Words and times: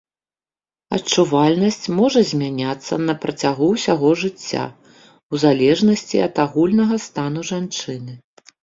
Адчувальнасць 0.95 1.85
можа 1.99 2.19
змяняцца 2.31 2.93
на 3.09 3.13
працягу 3.27 3.65
ўсяго 3.77 4.09
жыцця, 4.25 4.65
у 5.31 5.47
залежнасці 5.47 6.17
ад 6.29 6.45
агульнага 6.47 6.95
стану 7.11 7.41
жанчыны. 7.55 8.13